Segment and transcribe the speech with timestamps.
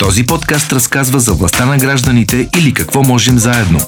[0.00, 3.78] Този подкаст разказва за властта на гражданите или какво можем заедно.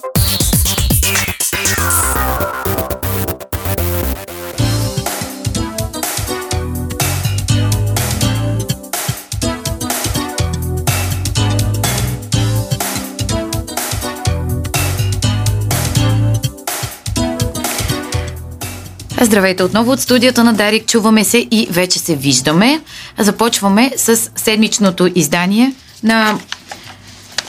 [19.21, 20.87] Здравейте отново от студията на Дарик.
[20.87, 22.81] Чуваме се и вече се виждаме.
[23.19, 25.73] Започваме с седмичното издание
[26.03, 26.39] на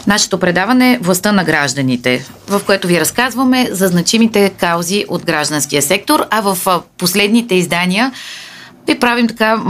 [0.08, 6.26] нашето предаване Властта на гражданите, в което ви разказваме за значимите каузи от гражданския сектор,
[6.30, 8.12] а в последните издания
[8.88, 9.62] ви правим така,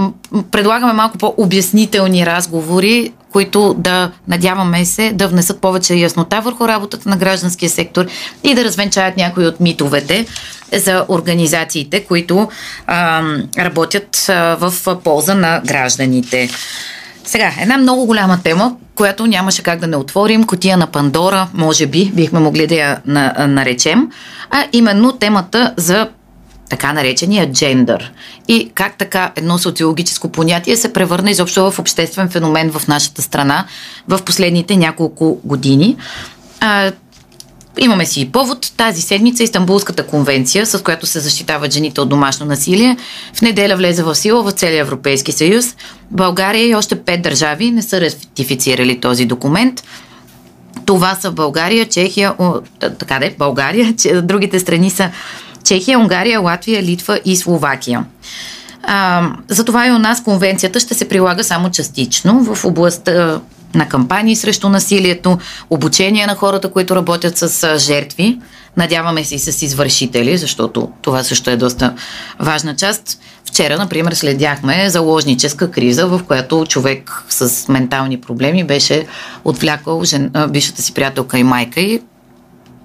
[0.51, 7.17] предлагаме малко по-обяснителни разговори, които да, надяваме се, да внесат повече яснота върху работата на
[7.17, 8.05] гражданския сектор
[8.43, 10.25] и да развенчаят някои от митовете
[10.73, 12.49] за организациите, които
[12.87, 13.23] а,
[13.57, 16.49] работят а, в полза на гражданите.
[17.25, 21.85] Сега, една много голяма тема, която нямаше как да не отворим, котия на Пандора, може
[21.85, 23.01] би, бихме могли да я
[23.47, 24.11] наречем,
[24.49, 26.09] а именно темата за
[26.69, 28.11] така наречения джендър.
[28.47, 33.65] И как така едно социологическо понятие се превърна изобщо в обществен феномен в нашата страна
[34.07, 35.97] в последните няколко години.
[37.77, 38.71] Имаме си и повод.
[38.77, 42.97] Тази седмица Истанбулската конвенция, с която се защитават жените от домашно насилие,
[43.33, 45.75] в неделя влезе в сила в целия Европейски съюз.
[46.11, 49.83] България и още пет държави не са ратифицирали този документ.
[50.85, 55.09] Това са България, Чехия, о, така де, България, че, другите страни са
[55.63, 58.05] Чехия, Унгария, Латвия, Литва и Словакия.
[58.83, 63.39] А, затова и у нас конвенцията ще се прилага само частично в областта
[63.75, 65.37] на кампании срещу насилието,
[65.69, 68.39] обучение на хората, които работят с жертви.
[68.77, 71.93] Надяваме се и с извършители, защото това също е доста
[72.39, 73.19] важна част.
[73.45, 79.05] Вчера, например, следяхме заложническа криза, в която човек с ментални проблеми беше
[79.45, 80.31] отвлякал жен...
[80.49, 82.01] бившата си приятелка и майка и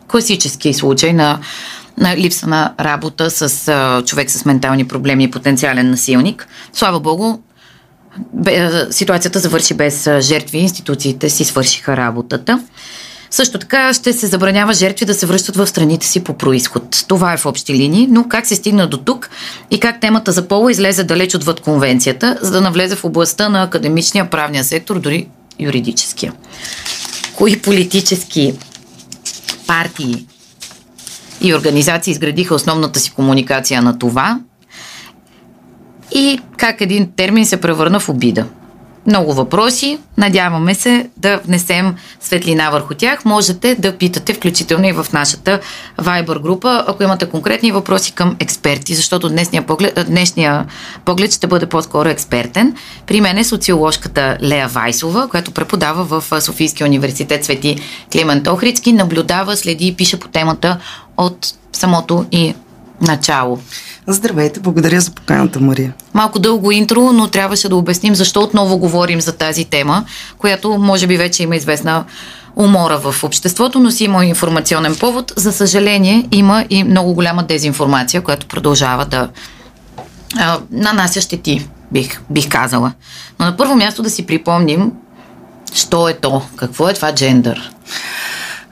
[0.08, 1.39] класически случай на
[2.00, 6.48] на липса на работа с а, човек с ментални проблеми и потенциален насилник.
[6.73, 7.39] Слава Богу,
[8.90, 12.61] ситуацията завърши без жертви, институциите си свършиха работата.
[13.30, 17.05] Също така ще се забранява жертви да се връщат в страните си по происход.
[17.08, 19.30] Това е в общи линии, но как се стигна до тук
[19.70, 23.62] и как темата за пола излезе далеч отвъд конвенцията, за да навлезе в областта на
[23.62, 25.28] академичния правния сектор, дори
[25.58, 26.33] юридическия.
[27.36, 28.55] Кои политически
[29.67, 30.27] партии
[31.40, 34.40] и организации изградиха основната си комуникация на това
[36.14, 38.45] и как един термин се превърна в обида.
[39.07, 39.98] Много въпроси.
[40.17, 43.24] Надяваме се да внесем светлина върху тях.
[43.24, 45.61] Можете да питате, включително и в нашата
[46.01, 50.67] Viber група, ако имате конкретни въпроси към експерти, защото днешния поглед, днешния
[51.05, 52.75] поглед ще бъде по-скоро експертен.
[53.07, 57.77] При мен е социоложката Лея Вайсова, която преподава в Софийския университет Свети
[58.13, 60.79] Климент Охридски, наблюдава, следи и пише по темата
[61.17, 62.55] от самото и
[63.01, 63.58] начало.
[64.11, 65.92] Здравейте, благодаря за поканата, Мария.
[66.14, 70.05] Малко дълго интро, но трябваше да обясним защо отново говорим за тази тема,
[70.39, 72.05] която може би вече има известна
[72.57, 75.33] умора в обществото, но си има информационен повод.
[75.36, 79.29] За съжаление, има и много голяма дезинформация, която продължава да
[80.36, 82.92] а, нанася щети, бих, бих казала.
[83.39, 84.92] Но на първо място да си припомним,
[85.73, 87.73] що е то, какво е това джендър.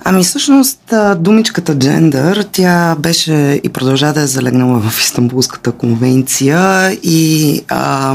[0.09, 7.61] Ами всъщност думичката джендър, тя беше и продължа да е залегнала в Истанбулската конвенция и
[7.69, 8.15] а,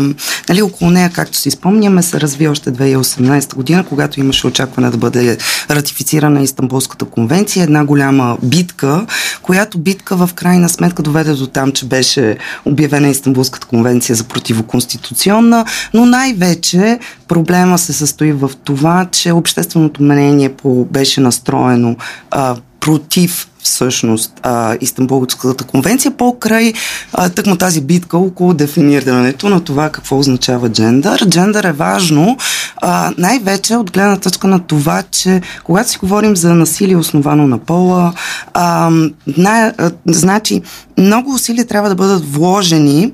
[0.50, 4.98] нали, около нея, както си спомняме, се разви още 2018 година, когато имаше очакване да
[4.98, 5.38] бъде
[5.70, 9.06] ратифицирана Истанбулската конвенция, една голяма битка,
[9.42, 15.66] която битка в крайна сметка доведе до там, че беше обявена Истанбулската конвенция за противоконституционна,
[15.94, 21.96] но най-вече проблема се състои в това, че общественото мнение по, беше настроено направено
[22.32, 26.74] а, против всъщност а, Истанбулската конвенция покрай
[27.14, 31.26] а, тъкмо тази битка около дефинирането на това какво означава джендър.
[31.30, 32.38] Джендър е важно
[32.78, 37.58] а, най-вече от гледна точка на това, че когато си говорим за насилие основано на
[37.58, 38.14] пола,
[38.54, 38.90] а,
[39.38, 40.62] на, а, значи
[40.98, 43.12] много усилия трябва да бъдат вложени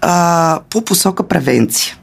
[0.00, 1.96] а, по посока превенция.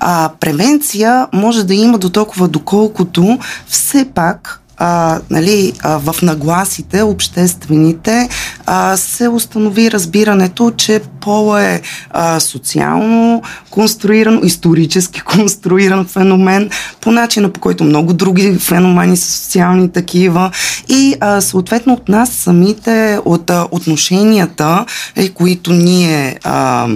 [0.00, 7.02] А, превенция може да има до толкова доколкото все пак а, нали, а, в нагласите
[7.02, 8.28] обществените
[8.70, 11.80] а, се установи разбирането, че пола е
[12.10, 16.70] а, социално конструиран, исторически конструиран феномен,
[17.00, 20.50] по начина по който много други феномени са социални такива
[20.88, 24.84] и а, съответно от нас самите, от а, отношенията,
[25.16, 26.88] е, които ние а,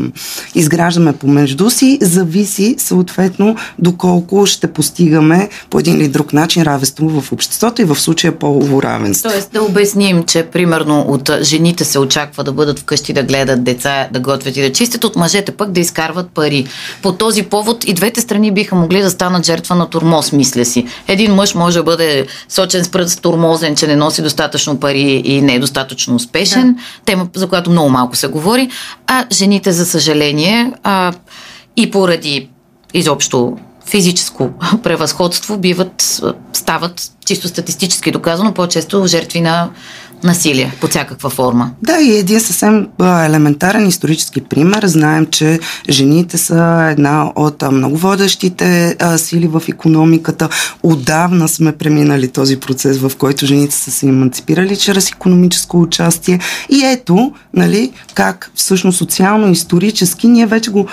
[0.55, 7.33] изграждаме помежду си, зависи съответно доколко ще постигаме по един или друг начин равенство в
[7.33, 9.31] обществото и в случая полово равенство.
[9.31, 11.31] Тоест да обясним, че примерно от
[11.63, 15.17] жените се очаква да бъдат вкъщи да гледат деца, да готвят и да чистят, от
[15.17, 16.67] мъжете пък да изкарват пари.
[17.03, 20.87] По този повод и двете страни биха могли да станат жертва на турмоз, мисля си.
[21.09, 25.41] Един мъж може да бъде сочен с пръст турмозен, че не носи достатъчно пари и
[25.41, 26.81] не е достатъчно успешен, да.
[27.05, 28.69] тема за която много малко се говори,
[29.07, 31.13] а жените, за съжаление, а,
[31.77, 32.49] и поради
[32.95, 33.57] изобщо
[33.87, 34.51] физическо
[34.83, 36.23] превъзходство биват,
[36.53, 39.71] стават чисто статистически доказано по-често жертви на
[40.25, 41.71] насилие под всякаква форма.
[41.83, 44.87] Да, и един съвсем елементарен исторически пример.
[44.87, 45.61] Знаем, че
[45.91, 50.49] жените са една от много водещите сили в економиката.
[50.83, 56.39] Отдавна сме преминали този процес, в който жените са се еманципирали чрез економическо участие.
[56.69, 60.87] И ето, нали, как всъщност социално-исторически ние вече го...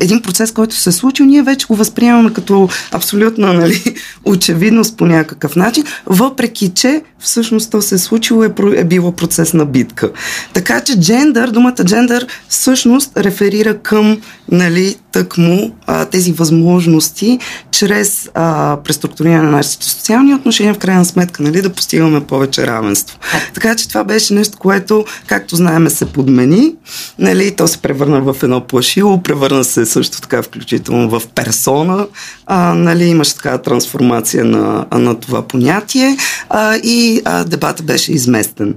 [0.00, 3.94] Един процес, който се е случил, ние вече го възприемаме като абсолютно нали,
[4.24, 9.54] очевидност по някакъв начин, въпреки че всъщност то се е случило е, е било процес
[9.54, 10.10] на битка.
[10.52, 14.20] Така че джендър, думата джендър всъщност реферира към
[14.50, 17.38] нали, тъкмо а, тези възможности
[17.70, 23.18] чрез а, преструктуриране на нашите социални отношения, в крайна сметка, нали, да постигаме повече равенство.
[23.54, 26.74] Така че това беше нещо, което, както знаеме, се подмени.
[27.18, 32.06] Нали, то се превърна в едно плашило, превърна се също така включително в персона.
[32.46, 36.16] А, нали, имаше така трансформация на, на това понятие
[36.48, 38.74] а, и а, дебата беше изместен.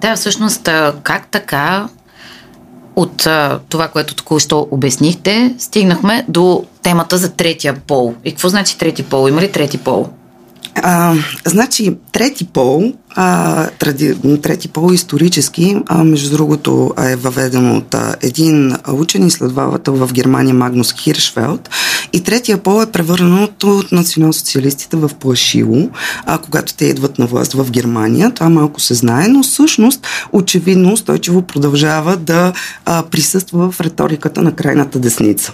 [0.00, 0.68] Да, всъщност,
[1.02, 1.88] как така
[2.96, 8.14] от а, това, което току-що обяснихте, стигнахме до темата за третия пол.
[8.24, 9.28] И какво значи трети пол?
[9.28, 10.08] Има ли трети пол?
[10.82, 11.14] А,
[11.44, 18.16] значи, трети пол а, трети, трети пол исторически, а, между другото, е въведено от а,
[18.22, 21.70] един учен изследовател в Германия Магнус Хиршфелд.
[22.12, 25.88] И третия пол е превърнат от национал-социалистите в плашило,
[26.26, 28.30] а, когато те идват на власт в Германия.
[28.30, 32.52] Това малко се знае, но всъщност очевидно устойчиво продължава да
[32.84, 35.52] а, присъства в риториката на крайната десница.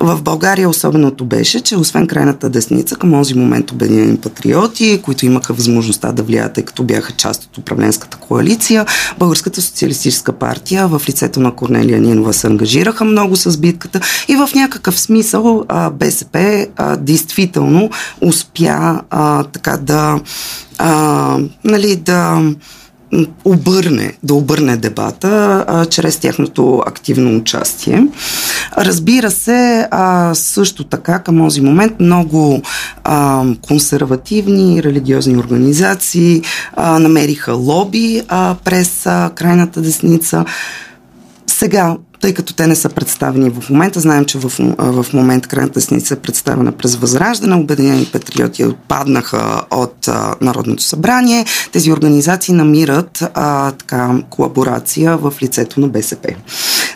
[0.00, 5.52] В България особеното беше, че освен крайната десница, към този момент обединени патриоти, които имаха
[5.52, 8.86] възможността да влияят, тъй като бяха част от управленската коалиция.
[9.18, 14.48] Българската социалистическа партия в лицето на Корнелия Нинова се ангажираха много с битката и в
[14.54, 17.90] някакъв смисъл а, БСП а, действително
[18.20, 20.20] успя а, така да
[20.78, 22.42] а, нали, да
[23.44, 28.06] обърне, да обърне дебата а, чрез тяхното активно участие.
[28.78, 32.62] Разбира се, а, също така към този момент много
[33.04, 36.42] а, консервативни религиозни организации
[36.76, 40.44] а, намериха лоби а, през а, крайната десница.
[41.46, 44.00] Сега тъй като те не са представени в момента.
[44.00, 47.54] Знаем, че в, в момента крайната десница е представена през Възраждане.
[47.54, 49.93] Обединени патриоти отпаднаха от
[50.40, 51.44] Народното събрание.
[51.72, 56.28] Тези организации намират а, така, колаборация в лицето на БСП.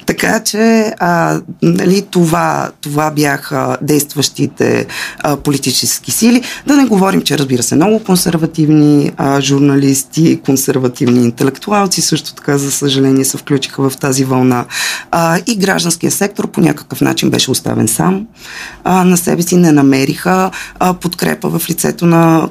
[0.06, 4.86] Така че а, нали, това, това бяха действащите
[5.18, 6.42] а, политически сили.
[6.66, 12.70] Да не говорим, че разбира се, много консервативни а, журналисти, консервативни интелектуалци също така, за
[12.70, 14.64] съжаление, се включиха в тази вълна.
[15.10, 18.26] А, и гражданския сектор по някакъв начин беше оставен сам.
[18.84, 22.48] А, на себе си не намериха а, подкрепа в лицето на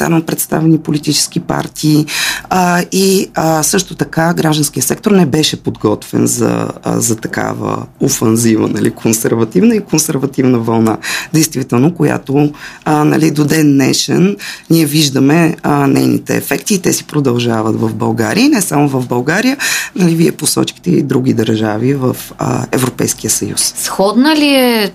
[0.00, 2.06] парламентарно представени политически партии.
[2.50, 8.68] А, и а, също така гражданския сектор не беше подготвен за, а, за такава офанзива,
[8.68, 10.98] нали, консервативна и консервативна вълна.
[11.32, 12.52] Действително, която
[12.84, 14.36] а, нали, до ден днешен
[14.70, 18.44] ние виждаме а, нейните ефекти и те си продължават в България.
[18.44, 19.56] И не само в България,
[19.96, 23.74] нали, вие посочихте и други държави в а, Европейския съюз.
[23.76, 24.90] Сходна ли е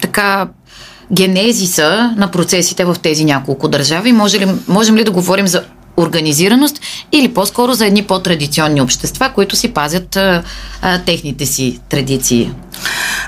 [0.00, 0.48] така
[1.12, 4.12] генезиса на процесите в тези няколко държави?
[4.12, 5.64] Може ли, можем ли да говорим за
[5.96, 6.80] организираност
[7.12, 10.42] или по-скоро за едни по-традиционни общества, които си пазят а,
[10.82, 12.50] а, техните си традиции?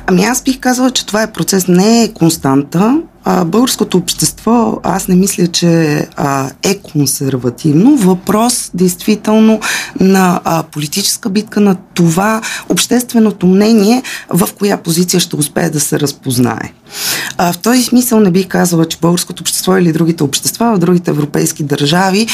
[0.07, 3.01] Ами аз бих казала, че това е процес, не е константа.
[3.25, 7.97] А, българското общество, аз не мисля, че а, е консервативно.
[7.97, 9.61] Въпрос, действително,
[10.01, 16.01] на а, политическа битка, на това общественото мнение, в коя позиция ще успее да се
[16.01, 16.73] разпознае.
[17.39, 21.11] А, в този смисъл не бих казала, че българското общество или другите общества в другите
[21.11, 22.27] европейски държави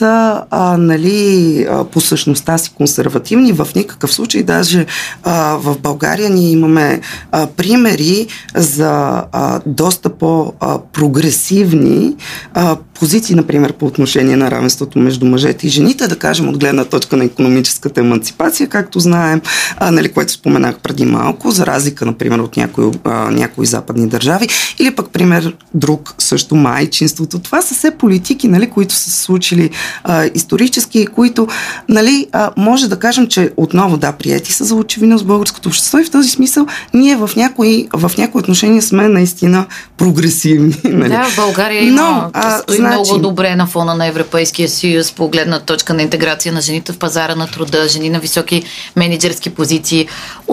[0.00, 3.52] са а, нали, по същността си консервативни.
[3.52, 4.86] В никакъв случай, даже
[5.22, 7.00] а, в България ние имаме
[7.32, 12.16] а, примери за а, доста по-прогресивни
[13.00, 17.16] позиции, например, по отношение на равенството между мъжете и жените, да кажем от гледна точка
[17.16, 19.40] на економическата емансипация, както знаем,
[19.76, 24.48] а, нали, което споменах преди малко, за разлика, например, от някои, а, някои западни държави,
[24.78, 27.38] или пък, пример, друг също майчинството.
[27.38, 29.70] Това са все политики, нали, които са се случили
[30.04, 31.48] а, исторически и които,
[31.88, 35.98] нали, а, може да кажем, че отново, да, прияти са за очевидно с българското общество
[35.98, 39.66] и в този смисъл ние в някои, в някои отношения сме наистина
[39.96, 40.74] прогресивни.
[41.00, 41.08] Нали?
[41.08, 42.60] Да, в България има, Но, а.
[42.90, 46.98] Много добре на фона на Европейския съюз по гледна точка на интеграция на жените в
[46.98, 48.62] пазара на труда, жени на високи
[48.96, 50.08] менеджерски позиции.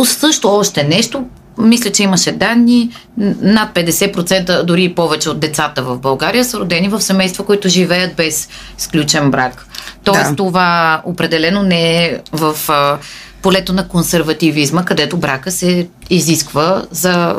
[0.05, 1.25] Също още нещо,
[1.57, 6.89] мисля, че имаше данни, над 50%, дори и повече от децата в България са родени
[6.89, 9.67] в семейства, които живеят без сключен брак.
[10.03, 10.35] Тоест, да.
[10.35, 12.97] това определено не е в а,
[13.41, 17.35] полето на консервативизма, където брака се изисква за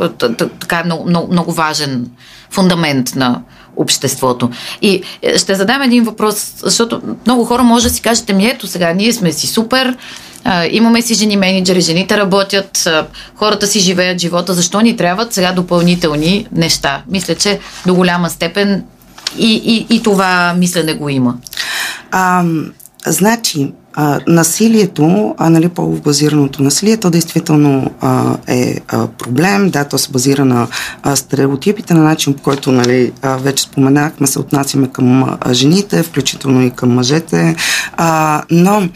[0.61, 2.11] така много, много, много важен
[2.51, 3.43] фундамент на
[3.79, 4.51] обществото.
[4.83, 8.67] И е, ще задам един въпрос, защото много хора може да си кажете ми, ето
[8.67, 9.97] сега, ние сме си супер,
[10.71, 12.89] имаме си жени менеджери, жените работят,
[13.35, 17.03] хората си живеят живота, защо ни трябват сега допълнителни неща?
[17.09, 18.85] Мисля, че до голяма степен
[19.39, 21.35] и, и, и това мислене го има.
[22.11, 22.45] А,
[23.07, 29.71] значи, а, насилието, а, нали, полубазираното насилие, то действително а, е а, проблем.
[29.71, 30.67] Да, то се базира на
[31.03, 36.03] а, стереотипите, на начин, по който нали, а, вече споменахме, се отнасяме към а, жените,
[36.03, 37.57] включително и към мъжете.
[37.97, 38.89] А, но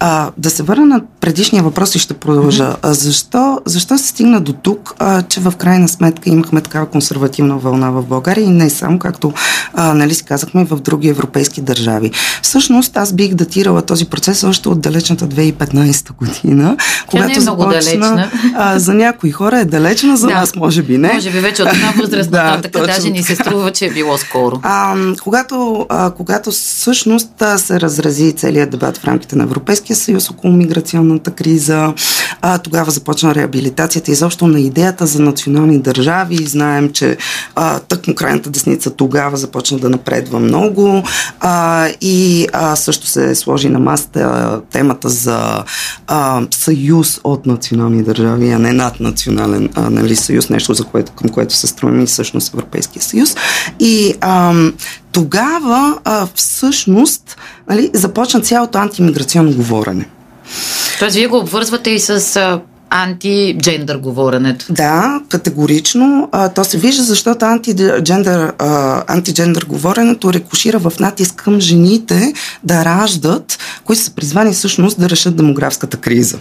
[0.00, 2.76] а, да се върна на предишния въпрос и ще продължа.
[2.82, 7.56] А, защо, защо се стигна до тук, а, че в крайна сметка имахме такава консервативна
[7.56, 9.32] вълна в България и не само, както
[9.74, 12.10] а, нали, си казахме, и в други европейски държави.
[12.42, 16.76] Всъщност аз бих датирала този процес още от далечната 2015 година.
[16.78, 18.30] Тя когато не е много започна, далечна.
[18.54, 20.34] А, за някои хора е далечна, за да.
[20.34, 21.12] нас може би не.
[21.12, 24.18] Може би вече от една възраст да, нататък, даже ни се струва, че е било
[24.18, 24.60] скоро.
[24.62, 30.52] А, когато, а, когато всъщност се разрази целият дебат в рамките на Европейския съюз около
[30.52, 31.94] миграционната криза,
[32.40, 36.36] а, тогава започна реабилитацията изобщо на идеята за национални държави.
[36.46, 37.16] Знаем, че
[37.54, 41.02] а, тъкмо крайната десница тогава започна да напредва много
[41.40, 44.33] а, и а, също се сложи на масата
[44.72, 45.64] темата за
[46.06, 51.30] а, съюз от национални държави, а не наднационален а, нали, съюз, нещо за което, към
[51.30, 53.36] което се стремим и всъщност Европейския съюз.
[53.80, 54.54] И а,
[55.12, 57.36] тогава а, всъщност
[57.68, 60.08] нали, започна цялото антимиграционно говорене.
[60.98, 62.40] Тоест, вие го обвързвате и с
[62.94, 64.66] антиджендър говоренето.
[64.70, 66.28] Да, категорично.
[66.32, 72.32] А, то се вижда, защото антиджендър, а, антиджендър говоренето рекушира в натиск към жените
[72.64, 76.38] да раждат, които са призвани всъщност да решат демографската криза.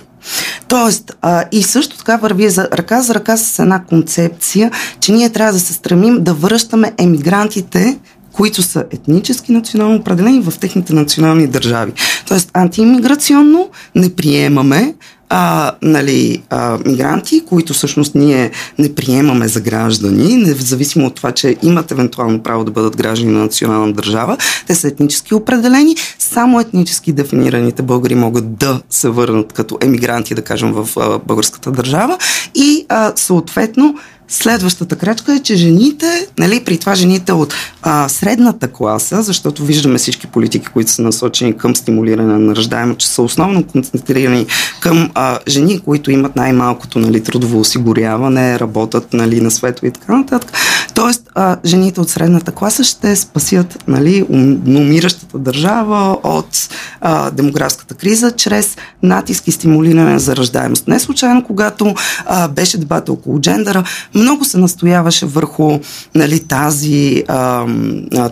[0.68, 5.30] Тоест, а, и също така върви за ръка за ръка с една концепция, че ние
[5.30, 7.98] трябва да се стремим да връщаме емигрантите
[8.34, 11.92] които са етнически национално определени в техните национални държави.
[12.28, 14.94] Тоест, антиимиграционно не приемаме
[15.36, 21.56] а, нали, а, мигранти, които всъщност ние не приемаме за граждани, независимо от това, че
[21.64, 24.38] имат евентуално право да бъдат граждани на национална държава.
[24.68, 25.96] Те са етнически определени.
[26.20, 31.72] Само етнически дефинираните българи могат да се върнат като емигранти, да кажем, в а, българската
[31.72, 32.18] държава
[32.56, 33.96] и а, съответно
[34.28, 39.98] Следващата крачка е, че жените, нали, при това жените от а, средната класа, защото виждаме
[39.98, 44.46] всички политики, които са насочени към стимулиране на ръждаемо, че са основно концентрирани
[44.80, 50.18] към а, жени, които имат най-малкото нали, трудово осигуряване, работят нали, на светло и така
[50.18, 50.52] нататък.
[50.94, 54.26] Тоест, а, жените от средната класа ще спасят нали,
[54.68, 56.70] умиращата държава от
[57.02, 60.88] а, демографската криза чрез натиск и стимулиране за ръждаемост.
[60.88, 61.94] Не случайно, когато
[62.26, 63.84] а, беше дебата около джендъра,
[64.16, 65.80] много се настояваше върху
[66.16, 67.66] нали, тази, а,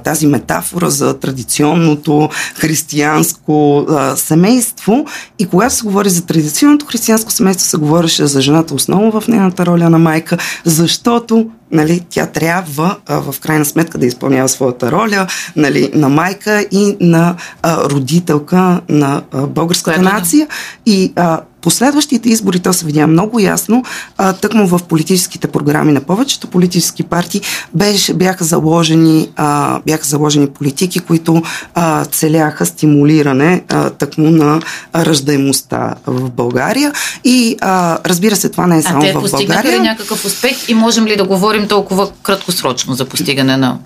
[0.04, 5.06] тази метафора за традиционното християнско а, семейство.
[5.40, 9.66] И когато се говори за традиционното християнско семейство, се говореше за жената основно в нейната
[9.66, 15.28] роля на майка, защото нали, тя трябва а, в крайна сметка да изпълнява своята роля
[15.56, 20.48] нали, на майка и на а, родителка на а, българската Което нация.
[20.86, 23.84] И а, последващите избори то се видя много ясно,
[24.18, 27.42] а, тъкмо в политическите програми на повечето политически партии
[27.74, 31.42] беше, бяха, заложени, а, бяха заложени политики, които
[31.74, 34.62] а, целяха стимулиране а, тъкмо на
[34.96, 36.94] ръждаемостта в България.
[37.24, 39.80] И а, разбира се, това не е само а те в България.
[39.80, 43.78] ли някакъв успех и можем ли да говорим толкова краткосрочно за постигане на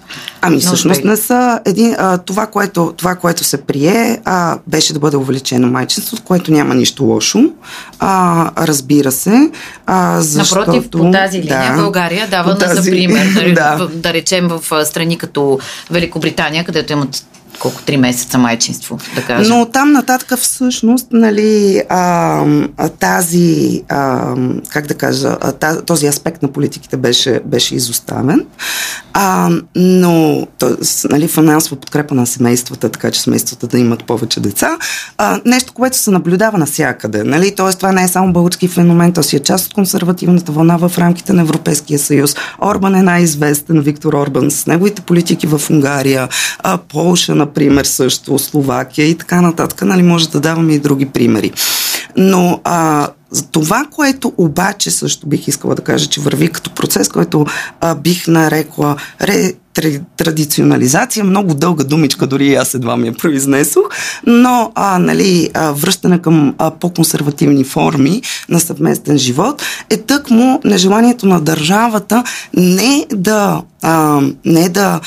[0.41, 4.99] Ами всъщност не са един, а, това, което, това, което се прие, а, беше да
[4.99, 7.39] бъде увеличено майчинството, което няма нищо лошо.
[7.99, 9.51] А, разбира се.
[9.85, 13.25] А, защото, Напротив, по тази линия да, България дава тази, за пример.
[13.55, 13.87] Да.
[13.93, 15.59] да речем в страни като
[15.91, 17.25] Великобритания, където имат
[17.59, 19.57] колко три месеца майчинство, да кажем.
[19.57, 22.45] Но там нататък всъщност, нали, а,
[22.99, 24.35] тази, а,
[24.69, 25.37] как да кажа,
[25.85, 28.45] този аспект на политиките беше, беше изоставен.
[29.13, 30.77] А, но, то,
[31.09, 34.77] нали, финансова подкрепа на семействата, така че семействата да имат повече деца.
[35.17, 37.23] А, нещо, което се наблюдава навсякъде.
[37.23, 37.55] Нали?
[37.55, 40.91] Тоест, това не е само български феномен, то си е част от консервативната вълна в
[40.97, 42.35] рамките на Европейския съюз.
[42.61, 46.27] Орбан е най-известен, Виктор Орбан, с неговите политики в Унгария,
[46.59, 49.81] а, Полша, например, също, Словакия и така нататък.
[49.81, 51.51] Нали, може да даваме и други примери.
[52.17, 53.07] Но а,
[53.51, 57.45] това, което обаче също бих искала да кажа, че върви като процес, който
[57.81, 59.53] а, бих нарекла ре,
[60.17, 63.83] традиционализация, много дълга думичка, дори аз едва ми я произнесох,
[64.27, 71.25] но а, нали, а, връщане към а, по-консервативни форми на съвместен живот е тъкмо нежеланието
[71.25, 72.23] на държавата
[72.53, 74.99] не да, а, не да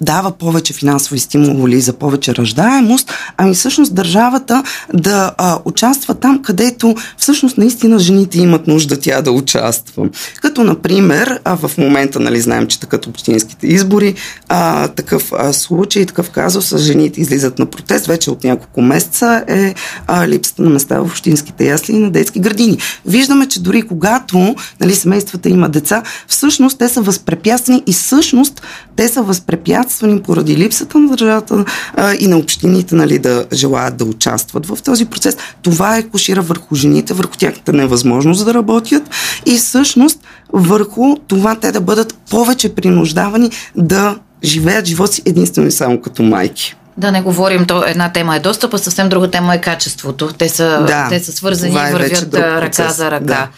[0.00, 4.62] дава повече финансови стимули за повече ръждаемост, ами всъщност държавата
[4.94, 10.08] да а, участва там, където всъщност наистина жените имат нужда тя да участва.
[10.42, 14.14] Като, например, а в момента, нали, знаем, че такът общинските избори,
[14.48, 19.44] а, такъв а, случай, такъв казус с жените излизат на протест вече от няколко месеца
[19.48, 19.74] е
[20.06, 22.78] а, липсата на места в общинските ясли и на детски градини.
[23.06, 28.62] Виждаме, че дори когато нали, семействата има деца, всъщност те са възпрепятствани и всъщност
[28.96, 31.64] те са възпрепятствани поради липсата на държавата
[31.96, 35.36] а, и на общините нали, да желаят да участват в този процес.
[35.62, 39.02] Това е кошира върху жените, върху тяхната невъзможност да работят
[39.46, 40.20] и всъщност
[40.52, 46.22] върху това те да бъдат повече принуждавани да живеят живот си единствено и само като
[46.22, 46.76] майки.
[46.96, 50.28] Да не говорим, то една тема е достъп, а съвсем друга тема е качеството.
[50.38, 53.24] Те са, да, те са свързани и е вървят ръка за ръка.
[53.24, 53.48] Да.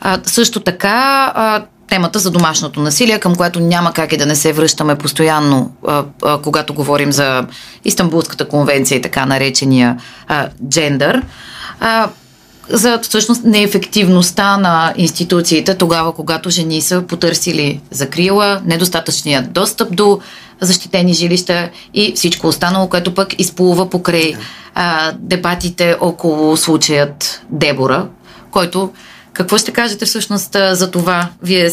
[0.00, 4.36] А, също така, а, темата за домашното насилие, към което няма как и да не
[4.36, 7.46] се връщаме постоянно, а, а, когато говорим за
[7.84, 9.96] Истанбулската конвенция и така наречения
[10.28, 11.22] а, джендър.
[11.80, 12.08] А,
[12.70, 20.20] за всъщност неефективността на институциите тогава, когато жени са потърсили закрила, недостатъчният достъп до
[20.60, 24.34] защитени жилища и всичко останало, което пък изплува покрай
[24.74, 28.06] а, дебатите около случаят Дебора,
[28.50, 28.90] който
[29.32, 31.28] какво ще кажете всъщност за това?
[31.42, 31.70] Вие,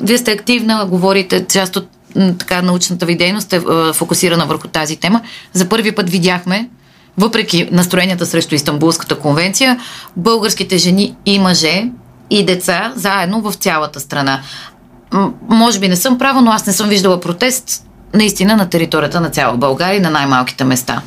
[0.00, 1.88] вие сте активна, говорите, част от
[2.38, 3.60] така научната ви дейност е
[3.92, 5.20] фокусирана върху тази тема.
[5.52, 6.68] За първи път видяхме,
[7.18, 9.80] въпреки настроенията срещу Истанбулската конвенция,
[10.16, 11.90] българските жени и мъже
[12.30, 14.40] и деца заедно в цялата страна.
[15.48, 19.30] Може би не съм права, но аз не съм виждала протест наистина на територията на
[19.30, 21.02] цяла България на най-малките места.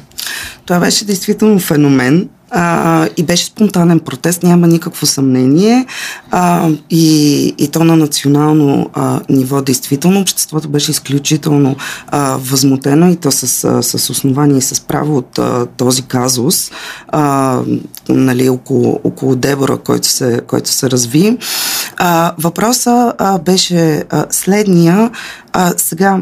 [0.65, 5.85] Това беше действително феномен а, и беше спонтанен протест, няма никакво съмнение.
[6.31, 11.75] А, и, и то на национално а, ниво, действително, обществото беше изключително
[12.07, 16.71] а, възмутено и то с, а, с основание и с право от а, този казус,
[17.07, 17.59] а,
[18.09, 21.37] нали, около, около Дебора, който се, който се разви.
[21.97, 25.11] А, въпросът беше а, следния.
[25.53, 26.19] А, сега,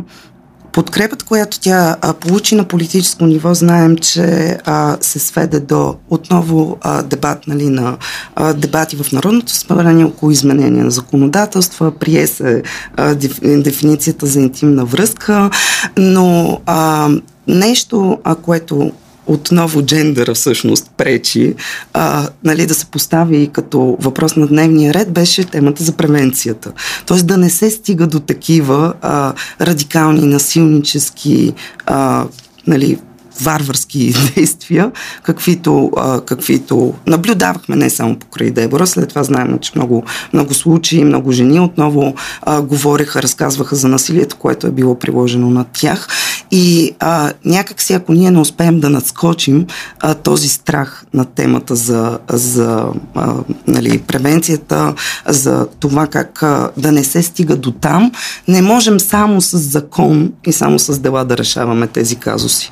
[0.79, 6.77] Подкрепата, която тя а, получи на политическо ниво, знаем, че а, се сведе до отново
[6.81, 7.97] а, дебат, нали, на
[8.35, 12.63] а, дебати в Народното събрание около изменение на законодателства, прие се
[12.97, 15.49] а, дефиницията за интимна връзка,
[15.97, 17.09] но а,
[17.47, 18.91] нещо, а, което
[19.29, 21.55] отново джендъра всъщност пречи
[21.93, 26.71] а, нали, да се постави като въпрос на дневния ред, беше темата за превенцията.
[27.05, 31.53] Тоест да не се стига до такива а, радикални, насилнически
[31.85, 32.25] а,
[32.67, 32.97] нали,
[33.41, 34.91] варварски действия,
[35.23, 35.91] каквито,
[36.25, 41.59] каквито наблюдавахме не само покрай Дебора, след това знаем, че много, много случаи, много жени
[41.59, 46.07] отново а, говореха, разказваха за насилието, което е било приложено над тях.
[46.51, 49.65] И а, някак си, ако ние не успеем да надскочим
[49.99, 53.33] а, този страх на темата за, за а,
[53.67, 54.93] нали, превенцията,
[55.27, 58.11] за това как а, да не се стига до там,
[58.47, 62.71] не можем само с закон и само с дела да решаваме тези казуси.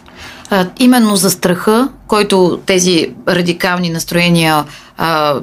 [0.50, 4.66] А, именно за страха, който тези радикални настроения
[4.98, 5.36] а,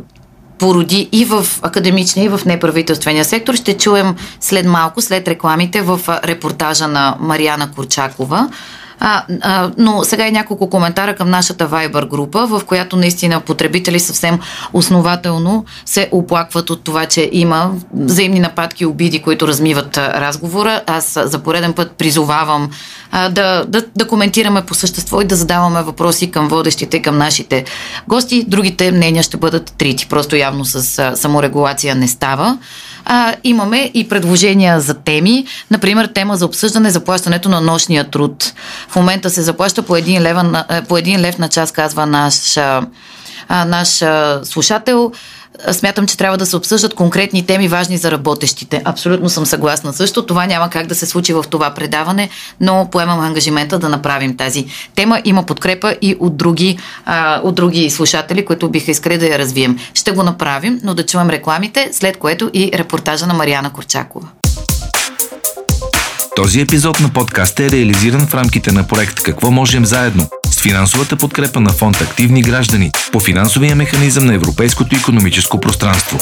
[0.59, 3.55] породи и в академичния, и в неправителствения сектор.
[3.55, 8.49] Ще чуем след малко, след рекламите в репортажа на Марияна Курчакова.
[9.01, 14.01] А, а, но сега е няколко коментара към нашата Viber група, в която наистина потребители
[14.01, 14.39] съвсем
[14.73, 20.83] основателно се оплакват от това, че има взаимни нападки и обиди, които размиват разговора.
[20.87, 22.71] Аз за пореден път призовавам
[23.11, 27.65] а, да, да, да коментираме по същество и да задаваме въпроси към водещите, към нашите
[28.09, 28.45] гости.
[28.49, 30.09] Другите мнения ще бъдат трити.
[30.09, 32.59] Просто явно с а, саморегулация не става
[33.05, 35.47] а, имаме и предложения за теми.
[35.71, 38.53] Например, тема за обсъждане заплащането на нощния труд.
[38.89, 42.85] В момента се заплаща по един, лева, по един лев на час, казва наш, а,
[43.49, 45.13] наш а, слушател
[45.73, 48.83] смятам, че трябва да се обсъждат конкретни теми, важни за работещите.
[48.85, 50.27] Абсолютно съм съгласна също.
[50.27, 52.29] Това няма как да се случи в това предаване,
[52.61, 55.21] но поемам ангажимента да направим тази тема.
[55.25, 59.79] Има подкрепа и от други, а, от други слушатели, които биха искали да я развием.
[59.95, 64.29] Ще го направим, но да чуем рекламите, след което и репортажа на Марияна Корчакова.
[66.37, 70.29] Този епизод на подкаста е реализиран в рамките на проект Какво можем заедно
[70.65, 76.19] финансовата подкрепа на фонд Активни граждани по финансовия механизъм на Европейското економическо пространство.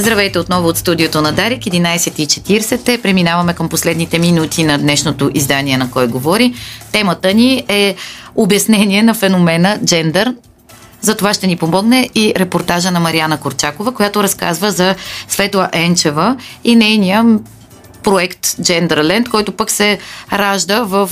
[0.00, 3.02] Здравейте отново от студиото на Дарик, 11.40.
[3.02, 6.54] Преминаваме към последните минути на днешното издание на Кой говори.
[6.92, 7.96] Темата ни е
[8.34, 10.34] обяснение на феномена джендър.
[11.00, 14.94] За това ще ни помогне и репортажа на Мариана Корчакова, която разказва за
[15.28, 17.38] Светла Енчева и нейния
[18.02, 19.98] проект Genderland, който пък се
[20.32, 21.10] ражда в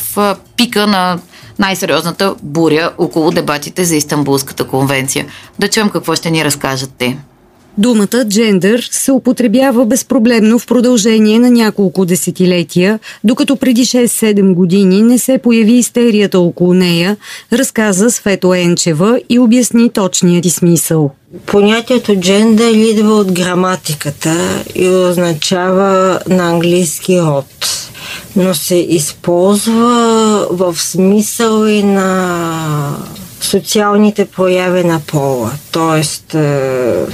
[0.57, 1.19] пика на
[1.59, 5.27] най-сериозната буря около дебатите за Истанбулската конвенция.
[5.59, 7.19] Да чуем какво ще ни разкажат те.
[7.79, 15.19] Думата джендър се употребява безпроблемно в продължение на няколко десетилетия, докато преди 6-7 години не
[15.19, 17.17] се появи истерията около нея,
[17.53, 21.11] разказа Свето Енчева и обясни точният ти смисъл.
[21.47, 27.45] Понятието джендър идва от граматиката и означава на английски род
[28.37, 32.97] но се използва в смисъл и на
[33.49, 35.53] социалните прояви на пола.
[35.73, 37.07] Тоест, е,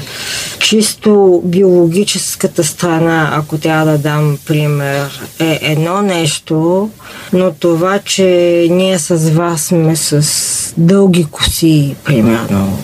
[0.59, 6.90] чисто биологическата страна, ако трябва да дам пример, е едно нещо,
[7.33, 8.25] но това, че
[8.70, 12.79] ние с вас сме с дълги коси, примерно,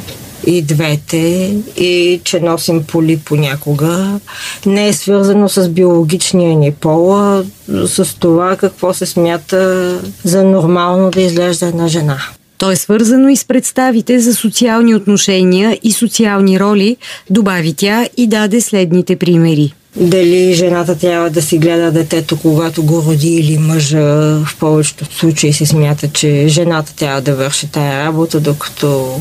[0.46, 4.20] и двете, и че носим поли понякога,
[4.66, 7.44] не е свързано с биологичния ни пола,
[7.86, 12.18] с това какво се смята за нормално да изглежда една жена.
[12.60, 16.96] То е свързано и с представите за социални отношения и социални роли,
[17.30, 19.72] добави тя и даде следните примери.
[19.96, 24.04] Дали жената трябва да си гледа детето, когато го роди или мъжа.
[24.44, 29.20] В повечето случаи се смята, че жената трябва да върши тая работа, докато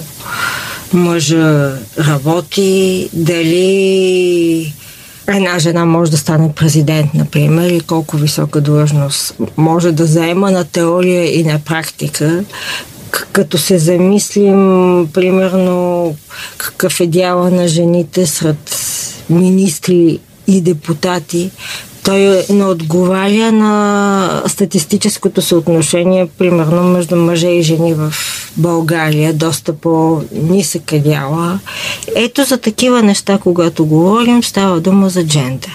[0.93, 3.09] мъжа работи.
[3.13, 4.73] Дали
[5.27, 10.63] една жена може да стане президент, например, и колко висока длъжност може да заема на
[10.63, 12.43] теория и на практика,
[13.11, 16.15] като се замислим, примерно,
[16.57, 18.75] какъв е дяла на жените сред
[19.29, 21.51] министри и депутати,
[22.03, 28.13] той не отговаря на статистическото съотношение, примерно, между мъже и жени в
[28.57, 31.59] България, доста по-нисък дяла.
[32.15, 35.71] Ето за такива неща, когато говорим, става дума за джендър.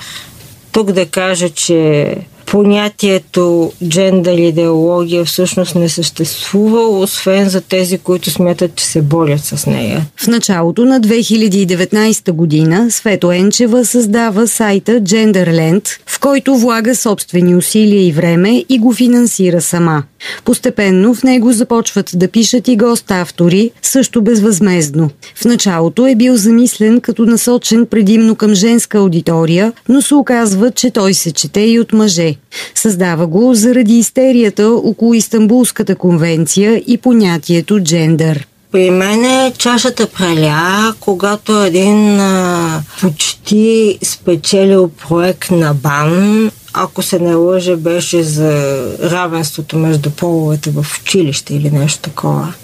[0.73, 2.17] Тук да кажа, че
[2.55, 9.67] понятието джендър идеология всъщност не съществува, освен за тези, които смятат, че се борят с
[9.67, 10.07] нея.
[10.17, 18.07] В началото на 2019 година Свето Енчева създава сайта Genderland, в който влага собствени усилия
[18.07, 20.03] и време и го финансира сама.
[20.45, 25.11] Постепенно в него започват да пишат и гост-автори, също безвъзмездно.
[25.35, 30.91] В началото е бил замислен като насочен предимно към женска аудитория, но се оказва, че
[30.91, 32.35] той се чете и от мъже.
[32.75, 38.47] Създава го заради истерията около Истанбулската конвенция и понятието джендър.
[38.73, 47.35] При мен чашата преля, когато един а, почти спечелил проект на БАН, ако се не
[47.35, 52.55] лъжа, беше за равенството между половете в училище или нещо такова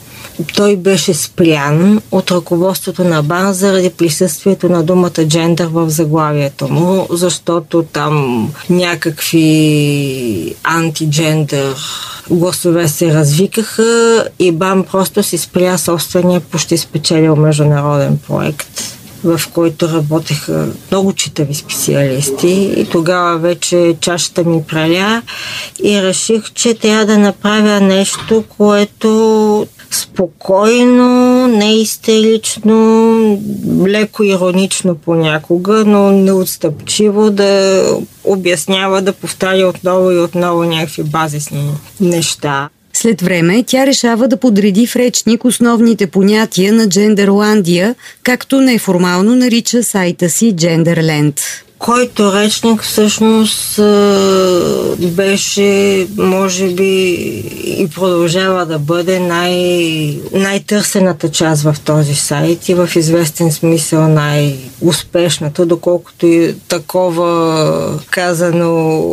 [0.55, 7.07] той беше спрян от ръководството на БАН заради присъствието на думата джендър в заглавието му,
[7.11, 11.77] защото там някакви антиджендър
[12.31, 19.89] гласове се развикаха и БАМ просто си спря собствения почти спечелил международен проект в който
[19.89, 25.23] работеха много читави специалисти и тогава вече чашата ми праля
[25.85, 33.39] и реших, че трябва да направя нещо, което спокойно, неистерично,
[33.87, 37.85] леко иронично понякога, но неотстъпчиво да
[38.25, 42.69] обяснява, да повтаря отново и отново някакви базисни неща.
[43.01, 49.83] След време тя решава да подреди в речник основните понятия на Джендерландия, както неформално нарича
[49.83, 51.41] сайта си Genderland
[51.81, 53.81] който речник всъщност
[54.99, 57.13] беше, може би,
[57.65, 65.67] и продължава да бъде най- най-търсената част в този сайт и в известен смисъл най-успешната,
[65.67, 69.11] доколкото и такова казано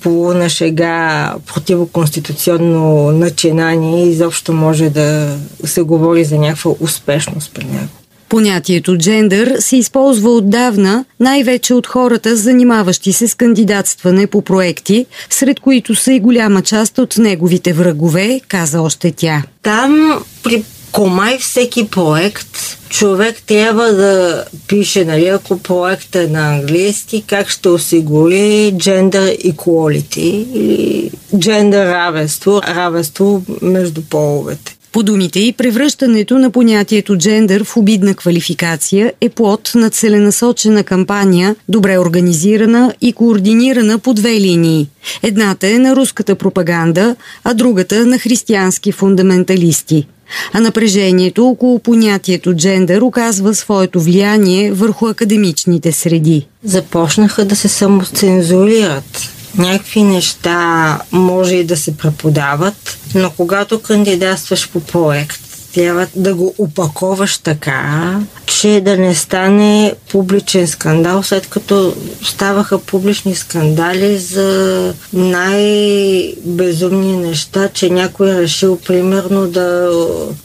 [0.00, 7.88] полуна шега противоконституционно начинание изобщо може да се говори за някаква успешност при него.
[8.28, 15.60] Понятието джендър се използва отдавна, най-вече от хората, занимаващи се с кандидатстване по проекти, сред
[15.60, 19.42] които са и голяма част от неговите врагове, каза още тя.
[19.62, 27.24] Там при комай всеки проект човек трябва да пише, нали, ако проектът е на английски,
[27.26, 34.76] как ще осигури gender equality или gender равенство, равенство между половете.
[34.92, 41.56] По думите и превръщането на понятието джендър в обидна квалификация е плод на целенасочена кампания,
[41.68, 44.88] добре организирана и координирана по две линии.
[45.22, 50.06] Едната е на руската пропаганда, а другата на християнски фундаменталисти.
[50.52, 56.46] А напрежението около понятието джендър оказва своето влияние върху академичните среди.
[56.64, 64.80] Започнаха да се самоцензурират някакви неща може и да се преподават, но когато кандидатстваш по
[64.80, 65.40] проект,
[65.74, 73.34] трябва да го упаковаш така, че да не стане публичен скандал, след като ставаха публични
[73.34, 79.90] скандали за най-безумни неща, че някой е решил примерно да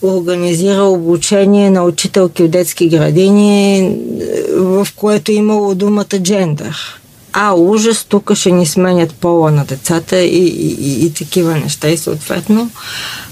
[0.01, 3.91] организира обучение на учителки от детски градини,
[4.55, 7.01] в което имало думата джендър
[7.37, 11.89] а ужас, тук ще ни сменят пола на децата и, и, и, и такива неща.
[11.89, 12.69] И съответно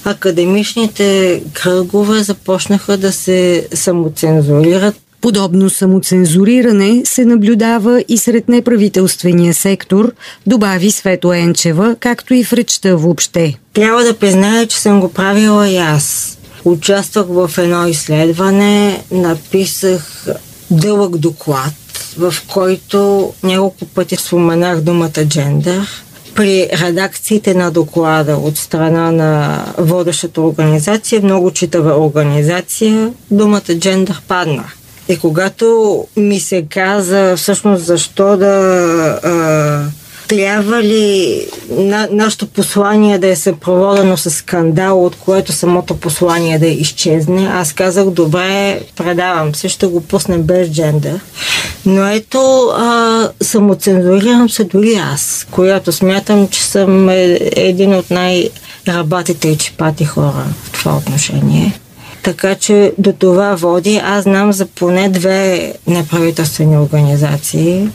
[0.05, 4.95] академичните кръгове започнаха да се самоцензурират.
[5.21, 10.11] Подобно самоцензуриране се наблюдава и сред неправителствения сектор,
[10.47, 13.59] добави Свето Енчева, както и в речта въобще.
[13.73, 16.37] Трябва да призная, че съм го правила и аз.
[16.65, 20.25] Участвах в едно изследване, написах
[20.71, 21.73] дълъг доклад
[22.17, 25.87] в който няколко пъти споменах думата джендър.
[26.35, 34.63] При редакциите на доклада от страна на водещата организация, много читава организация, думата джендър падна.
[35.09, 38.49] И когато ми се каза всъщност защо да
[39.23, 46.59] а, трябва ли на, нашето послание да е съпроводено с скандал, от което самото послание
[46.59, 47.47] да изчезне?
[47.47, 51.19] Аз казах, добре, предавам се, ще го пуснем без джендър.
[51.85, 59.47] Но ето, а, самоцензурирам се дори аз, която смятам, че съм е, един от най-рабатите
[59.47, 61.79] и чипати хора в това отношение.
[62.23, 64.01] Така че до това води.
[64.03, 67.87] Аз знам за поне две неправителствени организации,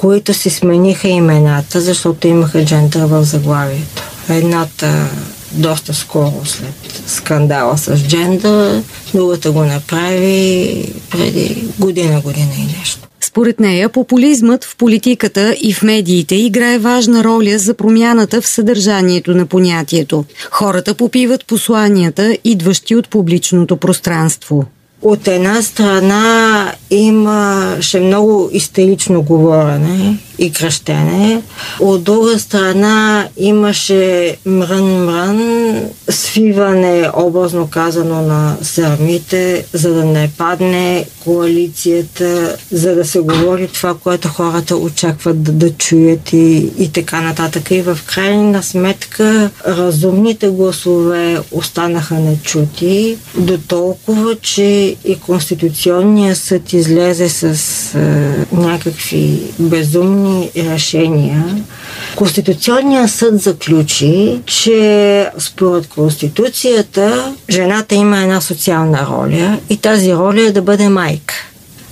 [0.00, 4.02] които си смениха имената, защото имаха джендър в заглавието.
[4.28, 5.08] Едната
[5.52, 8.82] доста скоро след скандала с джендър,
[9.14, 13.08] другата го направи преди година, година и нещо.
[13.20, 19.34] Според нея, популизмът в политиката и в медиите играе важна роля за промяната в съдържанието
[19.34, 20.24] на понятието.
[20.50, 24.64] Хората попиват посланията, идващи от публичното пространство.
[25.02, 31.42] От една страна имаше много истерично говорене и кръщене.
[31.80, 42.56] От друга страна имаше мрън-мрън, свиване, образно казано, на сърмите, за да не падне коалицията,
[42.72, 47.70] за да се говори това, което хората очакват да, да чуят и, и така нататък.
[47.70, 57.28] И в крайна сметка разумните гласове останаха нечути до толкова, че и Конституционния съд излезе
[57.28, 57.44] с
[57.94, 60.25] е, някакви безумни
[60.56, 61.64] решения.
[62.16, 70.52] Конституционният съд заключи, че според Конституцията жената има една социална роля и тази роля е
[70.52, 71.34] да бъде майка.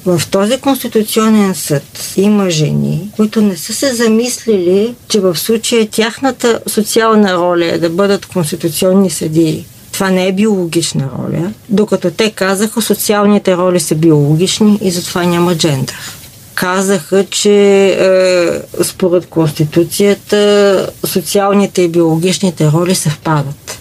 [0.07, 6.61] В този конституционен съд има жени, които не са се замислили, че в случая тяхната
[6.67, 9.65] социална роля е да бъдат конституционни съдии.
[9.93, 15.57] Това не е биологична роля, докато те казаха, социалните роли са биологични и затова няма
[15.57, 16.24] джендър
[16.55, 23.79] казаха, че е, според Конституцията социалните и биологичните роли съвпадат.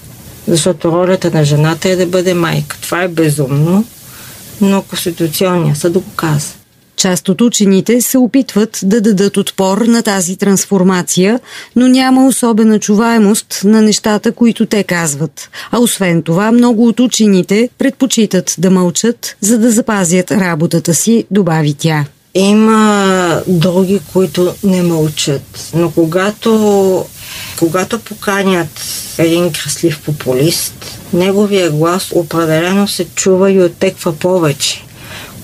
[0.48, 2.78] Защото ролята на жената е да бъде майка.
[2.82, 3.86] Това е безумно,
[4.62, 6.54] но Конституционният съд го каза.
[6.96, 11.40] Част от учените се опитват да дадат отпор на тази трансформация,
[11.76, 15.50] но няма особена чуваемост на нещата, които те казват.
[15.72, 21.74] А освен това, много от учените предпочитат да мълчат, за да запазят работата си, добави
[21.74, 22.06] тя.
[22.36, 27.06] Има други, които не мълчат, но когато,
[27.60, 28.82] когато поканят
[29.18, 34.84] един кръслив популист, неговия глас определено се чува и оттеква повече.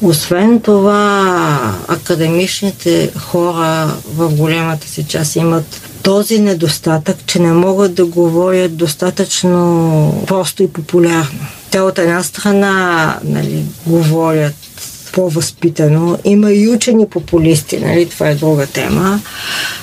[0.01, 8.05] Освен това, академичните хора в голямата си част имат този недостатък, че не могат да
[8.05, 11.39] говорят достатъчно просто и популярно.
[11.71, 14.53] Те от една страна нали, говорят
[15.11, 16.17] по-възпитано.
[16.25, 18.09] Има и учени популисти, нали?
[18.09, 19.19] това е друга тема.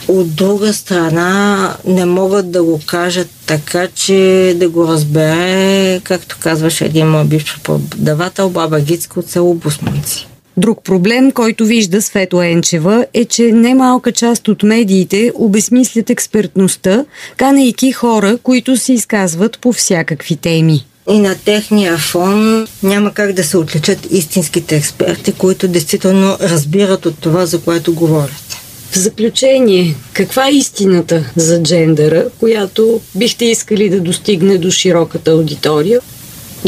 [0.09, 6.85] От друга страна не могат да го кажат така, че да го разбере, както казваше
[6.85, 10.27] един мой бивш преподавател, баба Гицка от село Бусманци.
[10.57, 17.05] Друг проблем, който вижда Свето Енчева е, че немалка част от медиите обесмислят експертността,
[17.37, 23.45] канейки хора, които се изказват по всякакви теми и на техния фон няма как да
[23.45, 28.57] се отличат истинските експерти, които действително разбират от това, за което говорят.
[28.91, 36.01] В заключение, каква е истината за джендера, която бихте искали да достигне до широката аудитория?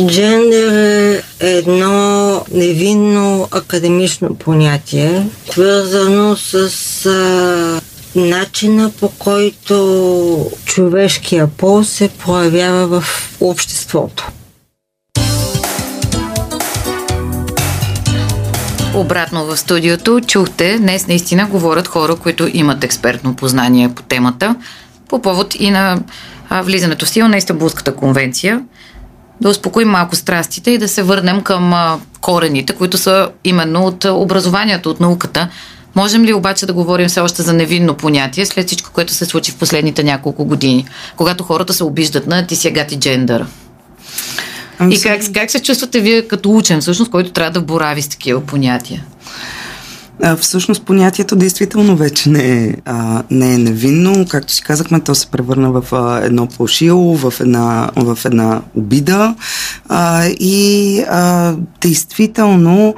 [0.06, 6.70] Джендер е едно невинно академично понятие, свързано с
[8.14, 14.28] начина по който човешкия пол се проявява в обществото.
[18.94, 24.56] Обратно в студиото чухте, днес наистина говорят хора, които имат експертно познание по темата,
[25.08, 25.98] по повод и на
[26.50, 28.64] влизането в сила на Истанбулската конвенция.
[29.40, 31.74] Да успокоим малко страстите и да се върнем към
[32.20, 35.48] корените, които са именно от образованието, от науката,
[35.98, 39.52] Можем ли обаче да говорим все още за невинно понятие след всичко, което се случи
[39.52, 43.46] в последните няколко години, когато хората се обиждат на ти сега ти джендър?
[44.78, 48.08] Ами и как, как се чувствате вие като учен, всъщност, който трябва да борави с
[48.08, 49.04] такива понятия?
[50.38, 54.26] Всъщност понятието действително вече не е, а, не е невинно.
[54.28, 59.34] Както си казахме, то се превърна в а, едно плашило, в една, в една обида.
[59.88, 62.94] А, и а, действително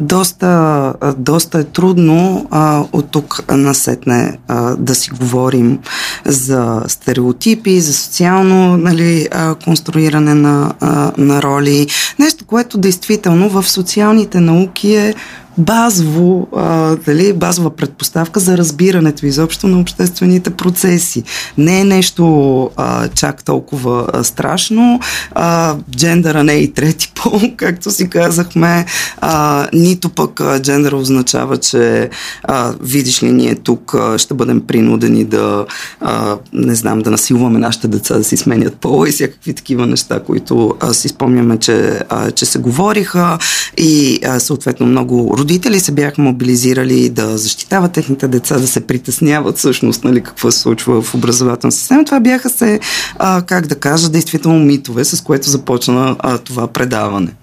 [0.00, 5.78] доста, доста е трудно а, от тук насетне а, да си говорим
[6.24, 11.86] за стереотипи, за социално нали, а, конструиране на, а, на роли.
[12.18, 15.14] Нещо, което действително в социалните науки е
[15.58, 21.22] базово, а, дали, базова предпоставка за разбирането изобщо на обществените процеси.
[21.58, 25.00] Не е нещо а, чак толкова а, страшно.
[25.34, 28.86] А, джендъра не е и трети пол, както си казахме.
[29.20, 32.10] А, нито пък а, джендъра означава, че
[32.42, 35.66] а, видиш ли ние тук а, ще бъдем принудени да
[36.00, 40.20] а, не знам, да насилваме нашите деца да си сменят пола и всякакви такива неща,
[40.20, 43.38] които а, си спомняме, че, а, че се говориха
[43.76, 49.58] и а, съответно много родители се бяха мобилизирали да защитават техните деца, да се притесняват
[49.58, 52.04] всъщност, нали, какво се случва в образователната система.
[52.04, 52.80] Това бяха се,
[53.18, 57.34] а, как да кажа, действително митове, с което започна а, това предаване.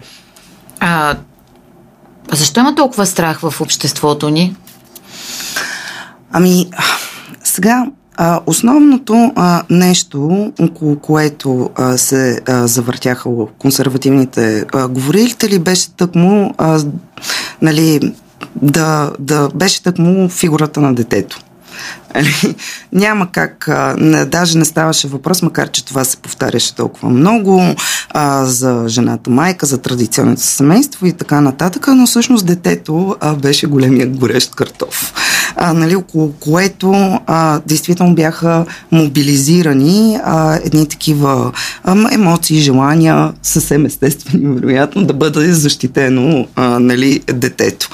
[0.79, 1.15] А
[2.31, 4.55] защо има толкова страх в обществото ни?
[6.31, 6.69] Ами,
[7.43, 7.85] сега
[8.21, 13.29] а, основното а, нещо, около което а, се а, завъртяха
[13.59, 16.79] консервативните а, говорители, беше тъкмо а,
[17.61, 18.13] нали,
[18.61, 21.39] да, да беше тъкмо фигурата на детето.
[22.93, 27.63] Няма как, не, даже не ставаше въпрос, макар че това се повтаряше толкова много
[28.09, 33.67] а, за жената майка, за традиционното семейство и така нататък, но всъщност детето а, беше
[33.67, 35.13] големия горещ картоф,
[35.55, 41.51] а, нали, около което а, действително бяха мобилизирани а, едни такива
[41.83, 47.89] а, емоции, желания, съвсем естествени, вероятно, да бъде защитено а, нали, детето.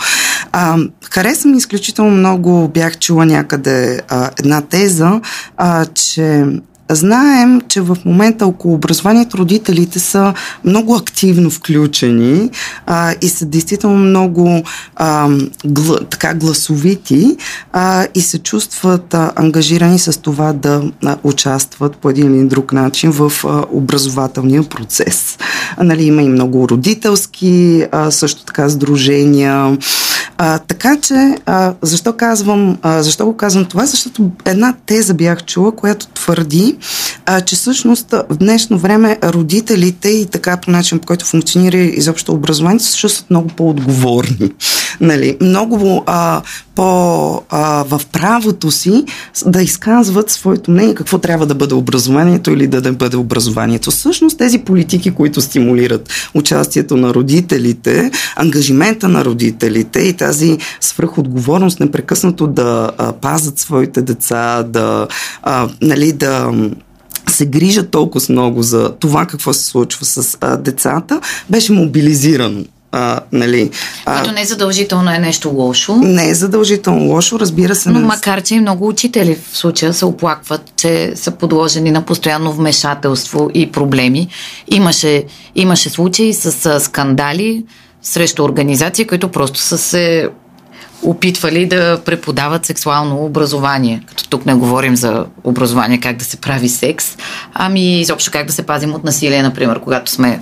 [0.52, 0.78] А,
[1.12, 5.22] хареса ми изключително много, бях чула някъде а, една теза,
[5.58, 6.46] а, че
[6.90, 12.50] знаем, че в момента около образованието родителите са много активно включени
[12.86, 14.64] а, и са действително много
[14.96, 15.30] а,
[15.66, 17.38] гла, така гласовити
[17.74, 22.74] а, и се чувстват а, ангажирани с това да а, участват по един или друг
[22.74, 25.38] начин в а, образователния процес.
[25.78, 29.78] А, нали, има и много родителски а, също така сдружения.
[30.38, 33.86] А, така че, а, защо казвам, а, защо го казвам това?
[33.86, 36.78] Защото една теза бях чула, която твърди,
[37.26, 42.34] а, че всъщност в днешно време родителите и така по начин, по който функционира изобщо
[42.34, 44.52] образованието, се чувстват много по-отговорни.
[45.02, 45.38] Нали?
[45.42, 46.42] Много а,
[46.76, 49.06] по, а, в правото си
[49.46, 53.92] да изказват своето мнение какво трябва да бъде образованието или да, да бъде образованието.
[53.92, 62.48] Всъщност тези политики, които стимулират участието на родителите, ангажимента на родителите и тази свръхотговорност непрекъснато
[62.48, 65.08] да а, пазат своите деца, да,
[65.44, 66.52] а, нали, да
[67.30, 72.64] се грижат толкова много за това какво се случва с а, децата, беше мобилизирано
[72.98, 73.72] а, нали,
[74.06, 75.96] а, Което не е задължително е нещо лошо.
[75.96, 77.90] Не е задължително лошо, разбира се.
[77.90, 78.06] Но не...
[78.06, 83.50] макар, че и много учители в случая се оплакват, че са подложени на постоянно вмешателство
[83.54, 84.28] и проблеми.
[84.68, 85.24] Имаше,
[85.56, 87.66] имаше случаи с скандали
[88.02, 90.30] срещу организации, които просто са се
[91.06, 94.02] опитвали да преподават сексуално образование.
[94.06, 97.18] Като тук не говорим за образование как да се прави секс,
[97.54, 100.40] ами изобщо как да се пазим от насилие, например, когато сме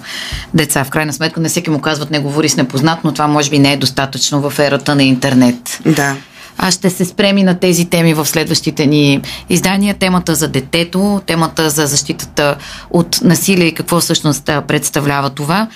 [0.54, 0.84] деца.
[0.84, 3.60] В крайна сметка не всеки му казват не говори с непознат, но това може би
[3.60, 5.80] не е достатъчно в ерата на интернет.
[5.86, 6.16] Да.
[6.58, 9.96] Аз ще се спреми на тези теми в следващите ни издания.
[9.96, 12.56] Темата за детето, темата за защитата
[12.90, 15.68] от насилие и какво всъщност представлява това.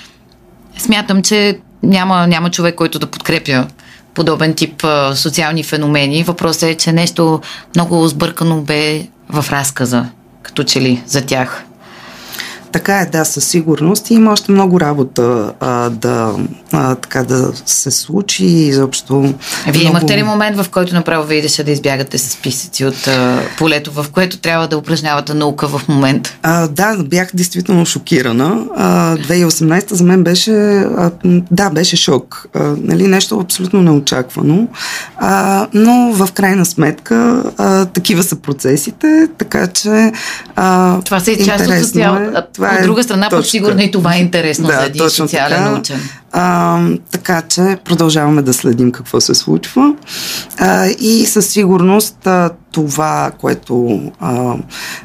[0.77, 3.67] Смятам, че няма, няма човек, който да подкрепя
[4.18, 4.84] подобен тип
[5.15, 6.24] социални феномени.
[6.24, 7.41] Въпросът е, че нещо
[7.76, 10.05] много сбъркано бе в разказа,
[10.41, 11.63] като че ли за тях.
[12.72, 14.09] Така е, да, със сигурност.
[14.09, 16.36] И има още много работа а, да,
[16.72, 19.22] а, така да се случи и изобщо.
[19.22, 19.34] Вие
[19.65, 19.80] много...
[19.82, 24.05] имахте ли момент, в който направо видеше да избягате с списъци от а, полето, в
[24.11, 26.38] което трябва да упражнявате наука в момента?
[26.43, 28.65] А, да, бях действително шокирана.
[28.76, 31.11] А, 2018 за мен беше, а,
[31.51, 32.47] да, беше шок.
[32.53, 34.68] А, нали, нещо абсолютно неочаквано.
[35.18, 40.11] А, но в крайна сметка а, такива са процесите, така че.
[40.55, 42.18] А, Това се е част от социал...
[42.68, 45.63] Е, това от друга страна, пък сигурно и това е интересно да, за един социален
[45.63, 45.80] така.
[45.80, 45.99] учен.
[46.32, 46.80] А,
[47.11, 49.93] така че продължаваме да следим какво се случва.
[50.57, 54.55] А, и със сигурност а, това, което а,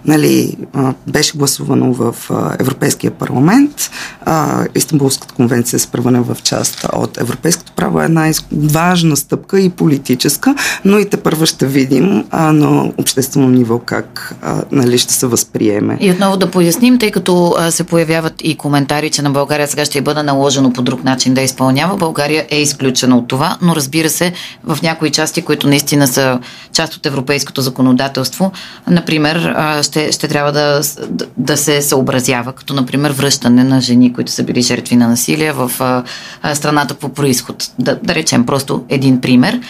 [0.04, 3.90] нали, а, беше гласувано в а, Европейския парламент,
[4.24, 9.70] а, Истанбулската конвенция се превърне в част от европейското право, е една важна стъпка и
[9.70, 10.54] политическа,
[10.84, 15.26] но и те първа ще видим а, на обществено ниво как а, нали, ще се
[15.26, 15.96] възприеме.
[16.00, 19.84] И отново да поясним, тъй като а, се появяват и коментари, че на България сега
[19.84, 21.96] ще бъде наложено по друг начин да изпълнява.
[21.96, 24.32] България е изключена от това, но разбира се,
[24.64, 26.40] в някои части, които наистина са
[26.72, 28.52] част от европейското законодателство,
[28.90, 30.80] например, ще, ще трябва да,
[31.36, 35.70] да се съобразява, като например връщане на жени, които са били жертви на насилие в
[36.54, 37.70] страната по происход.
[37.78, 39.60] Да, да речем просто един пример.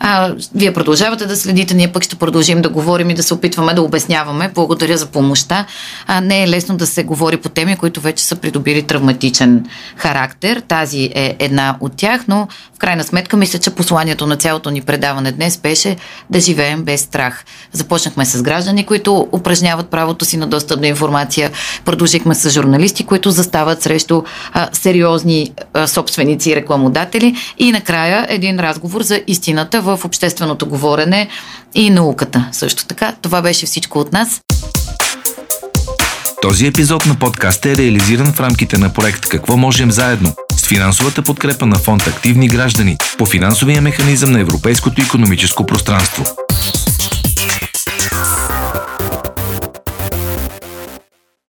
[0.00, 3.74] А, вие продължавате да следите, ние пък ще продължим да говорим и да се опитваме
[3.74, 4.50] да обясняваме.
[4.54, 5.66] Благодаря за помощта.
[6.06, 10.62] А, не е лесно да се говори по теми, които вече са придобили травматичен характер.
[10.68, 14.80] Тази е една от тях, но в крайна сметка мисля, че посланието на цялото ни
[14.80, 15.96] предаване днес беше
[16.30, 17.44] да живеем без страх.
[17.72, 21.50] Започнахме с граждани, които упражняват правото си на достъп до информация.
[21.84, 24.22] Продължихме с журналисти, които застават срещу
[24.52, 27.36] а, сериозни а, собственици и рекламодатели.
[27.58, 31.28] И накрая един разговор за истината в общественото говорене
[31.74, 32.48] и науката.
[32.52, 34.40] Също така, това беше всичко от нас.
[36.42, 41.22] Този епизод на подкаст е реализиран в рамките на проект Какво можем заедно с финансовата
[41.22, 46.47] подкрепа на фонд Активни граждани по финансовия механизъм на Европейското економическо пространство.